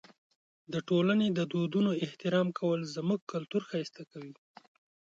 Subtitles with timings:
[0.73, 4.33] د ټولنې د دودونو احترام کول زموږ کلتور ښایسته کوي.